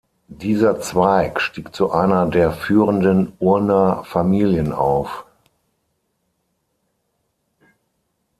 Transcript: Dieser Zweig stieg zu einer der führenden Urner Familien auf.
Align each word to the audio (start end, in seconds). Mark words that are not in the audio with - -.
Dieser 0.39 0.79
Zweig 0.81 1.39
stieg 1.39 1.75
zu 1.75 1.91
einer 1.91 2.25
der 2.25 2.53
führenden 2.53 3.33
Urner 3.37 4.03
Familien 4.03 4.71
auf. 4.71 5.25